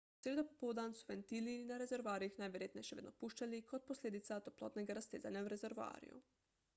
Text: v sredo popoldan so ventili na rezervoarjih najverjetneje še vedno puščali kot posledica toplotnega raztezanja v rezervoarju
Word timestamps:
v 0.17 0.21
sredo 0.23 0.43
popoldan 0.51 0.93
so 0.99 1.03
ventili 1.09 1.51
na 1.71 1.75
rezervoarjih 1.81 2.39
najverjetneje 2.43 2.87
še 2.89 2.97
vedno 3.01 3.11
puščali 3.23 3.59
kot 3.73 3.85
posledica 3.91 4.39
toplotnega 4.49 4.97
raztezanja 5.01 5.45
v 5.49 5.53
rezervoarju 5.55 6.23